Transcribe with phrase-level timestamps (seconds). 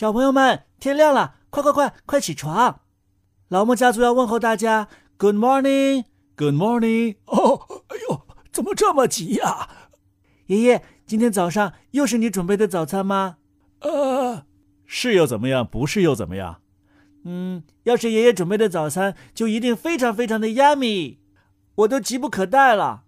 [0.00, 2.80] 小朋友们，天亮了，快快快快起床！
[3.48, 4.88] 老莫家族要问候大家
[5.18, 7.16] ，Good morning，Good morning。
[7.26, 9.68] 哦，哎呦，怎么这么急呀？
[10.46, 13.36] 爷爷，今天早上又是你准备的早餐吗？
[13.80, 14.46] 呃，
[14.86, 15.66] 是又怎么样？
[15.66, 16.62] 不是又怎么样？
[17.24, 21.18] 嗯，要是爷爷准备的早餐，就一定非常非常的 yummy，
[21.74, 23.02] 我都急不可待了。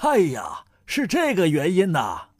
[0.00, 2.30] 哎呀，是这个原因呐！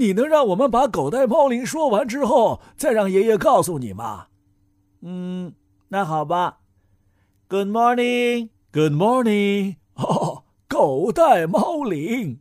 [0.00, 4.28] 你能让我们把狗带猫铃说完之后，再让爷爷告诉你吗？
[5.02, 5.52] 嗯，
[5.88, 6.60] 那好吧。
[7.48, 9.76] Good morning，Good morning。
[9.96, 12.40] 哦，狗带猫铃，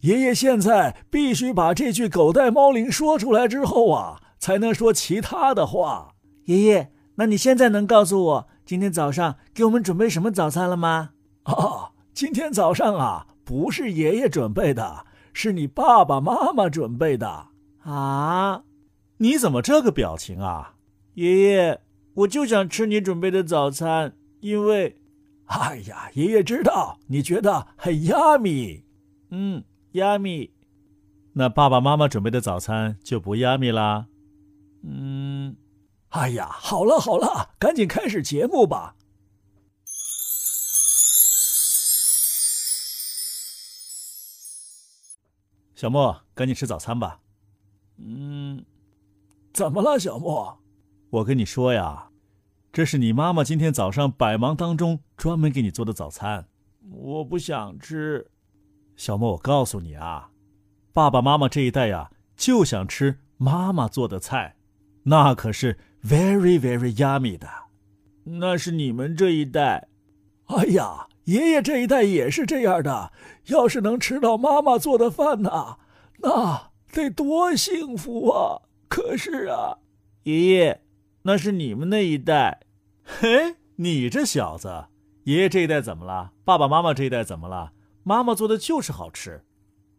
[0.00, 6.16] 爷爷现在必须把这句狗带猫铃说出来之后啊，才能说其他的话。
[6.46, 11.10] 爷爷，那你现在能告诉我今天早上给我们准备什么早餐了吗？
[11.44, 15.06] 哦，今天早上啊，不是爷爷准备的。
[15.38, 17.48] 是你爸爸妈妈准备的
[17.82, 18.64] 啊？
[19.18, 20.76] 你怎么这个表情啊？
[21.12, 21.80] 爷爷，
[22.14, 24.96] 我就想吃你准备的早餐，因为，
[25.44, 28.80] 哎呀，爷爷知道你觉得很 yummy，，
[29.28, 29.62] 嗯
[29.92, 30.48] ，，yummy。
[31.34, 34.06] 那爸爸妈妈准备的早餐就不 yummy 啦？
[34.84, 35.54] 嗯，
[36.08, 38.96] 哎呀，好了好了，赶紧开始节目吧。
[45.76, 47.20] 小莫，赶紧吃早餐吧。
[47.98, 48.64] 嗯，
[49.52, 50.58] 怎么了，小莫？
[51.10, 52.08] 我跟你说呀，
[52.72, 56.48] 这是你妈妈今天早上百忙当中专门给你做的早餐。
[56.90, 58.30] 我不想吃。
[58.96, 60.30] 小莫，我告诉你啊，
[60.94, 64.56] 爸爸妈妈这一代呀，就想吃妈妈做的菜，
[65.02, 67.46] 那可是 very very yummy 的。
[68.24, 69.88] 那是你们这一代。
[70.46, 71.06] 哎呀。
[71.26, 73.12] 爷爷这一代也是这样的，
[73.46, 75.76] 要是能吃到妈妈做的饭呐，
[76.18, 78.62] 那得多幸福啊！
[78.88, 79.78] 可是啊，
[80.22, 80.80] 爷爷，
[81.22, 82.60] 那是你们那一代。
[83.02, 84.86] 嘿，你这小子，
[85.24, 86.30] 爷爷这一代怎么了？
[86.44, 87.72] 爸爸妈妈这一代怎么了？
[88.04, 89.44] 妈妈做的就是好吃。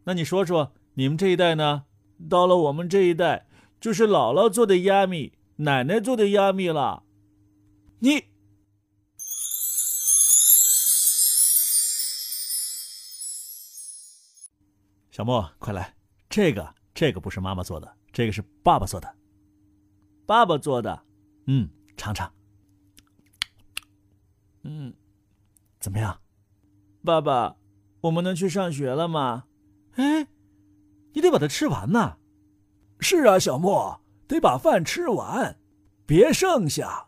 [0.05, 1.83] 那你说说，你们这一代呢？
[2.29, 3.47] 到了我们这一代，
[3.81, 7.03] 就是姥姥做的鸭米，奶奶做的鸭米了。
[7.99, 8.23] 你。
[15.17, 15.95] 小莫，快来！
[16.29, 19.15] 这个，这个不是妈妈做的，这个是爸爸做的。
[20.27, 21.05] 爸爸做的，
[21.47, 21.67] 嗯，
[21.97, 22.31] 尝尝。
[24.61, 24.93] 嗯，
[25.79, 26.19] 怎么样？
[27.03, 27.55] 爸爸，
[28.01, 29.45] 我们能去上学了吗？
[29.95, 30.27] 哎，
[31.13, 32.17] 你得把它吃完呐。
[32.99, 35.57] 是啊，小莫，得把饭吃完，
[36.05, 37.07] 别剩下。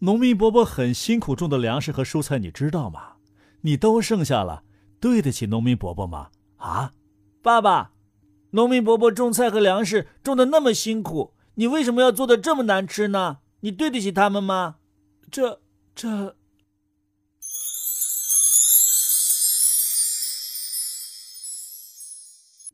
[0.00, 3.16] 农民伯伯很辛苦种的粮食和蔬菜，你知道吗？
[3.62, 4.62] 你都剩下了，
[5.00, 6.30] 对得起农民伯伯吗？
[6.58, 6.92] 啊？
[7.42, 7.92] 爸爸，
[8.50, 13.38] 农民伯伯种菜和粮食种的那么辛苦，你为什么要做的这么难吃呢？
[13.60, 14.76] 你对得起他们吗？
[15.30, 15.62] 这
[15.94, 16.36] 这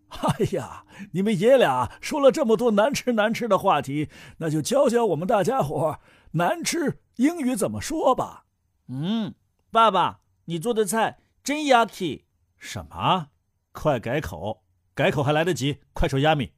[0.09, 6.01] 哎呀，你们爷俩说了这么多难吃难吃的话题，那就教教我们大家伙
[6.33, 8.47] 难吃英语怎么说吧。
[8.89, 9.35] 嗯，
[9.71, 12.25] 爸爸，你做的菜真 yucky。
[12.59, 13.29] 什么？
[13.77, 14.65] 快改口，
[14.95, 15.83] 改口还来得及。
[15.93, 16.53] 快说 yummy，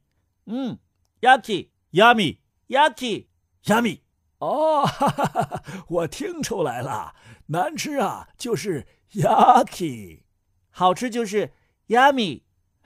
[0.45, 0.79] 嗯
[1.19, 3.99] ，Yucky，Yummy，Yucky，Yummy。
[4.37, 7.13] 哦，哈哈哈我听出来了，
[7.47, 10.23] 难吃啊就是 yucky，
[10.69, 11.51] 好吃就是
[11.89, 12.43] yummy。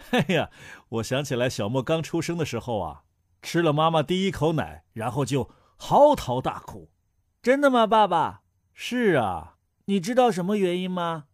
[0.10, 0.50] 哎呀，
[0.90, 3.04] 我想起来小莫刚出生的时候啊，
[3.44, 6.90] 吃了妈妈第一口奶，然后就嚎啕大哭。
[7.44, 8.42] 真的吗，爸爸？
[8.74, 11.26] 是啊，你知道什么原因吗？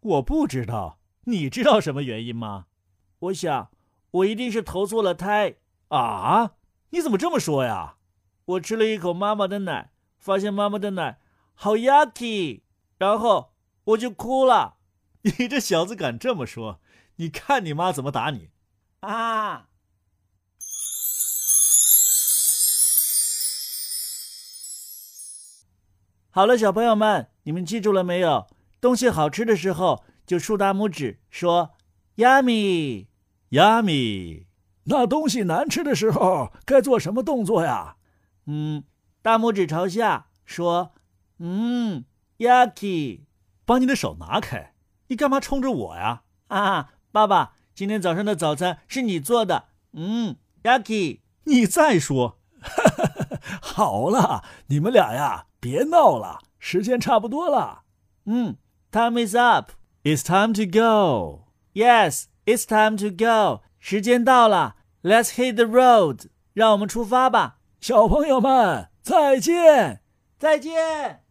[0.00, 1.00] 我不知道。
[1.26, 2.66] 你知道什么原因吗？
[3.20, 3.70] 我想，
[4.10, 5.54] 我一定是投错了胎
[5.88, 6.52] 啊！
[6.90, 7.96] 你怎么这么说呀？
[8.44, 11.18] 我吃了一口妈妈的奶，发现妈妈的奶
[11.54, 12.60] 好 yucky，
[12.98, 13.54] 然后
[13.84, 14.76] 我就哭了。
[15.22, 16.80] 你这小子敢这么说？
[17.16, 18.50] 你看你妈怎么打你
[19.00, 19.68] 啊！
[26.28, 28.46] 好了，小朋友们，你们记住了没有？
[28.80, 30.04] 东西好吃的时候。
[30.26, 31.72] 就竖大拇指说
[32.16, 34.46] ，yummy，yummy。
[34.84, 37.96] 那东西难吃的时候该做什么动作呀？
[38.46, 38.84] 嗯，
[39.22, 40.92] 大拇指朝下说，
[41.38, 42.04] 嗯
[42.38, 43.22] ，yucky。
[43.64, 44.74] 把你的手拿开，
[45.06, 46.24] 你干嘛冲着我呀？
[46.48, 51.20] 啊，爸爸，今天早上的早餐是你做的，嗯，yucky。
[51.44, 52.38] 你再说，
[53.60, 57.84] 好了，你们俩呀，别闹了，时间差不多了。
[58.26, 58.56] 嗯
[58.90, 59.70] ，time is up。
[60.04, 61.46] It's time to go.
[61.72, 63.62] Yes, it's time to go.
[63.78, 64.76] 时间到了。
[65.02, 66.26] Let's hit the road.
[66.52, 67.56] 让我们出发吧。
[67.80, 70.02] 小朋友们再见，
[70.38, 71.23] 再见。